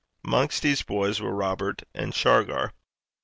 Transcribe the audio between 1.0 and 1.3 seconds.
were